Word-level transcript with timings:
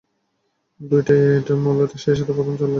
দুইটাই, 0.79 1.21
এটার 1.37 1.55
মলাট, 1.55 1.91
সেইসাথে 1.97 2.33
প্রথম 2.33 2.53
চার 2.55 2.61
লাইন। 2.61 2.69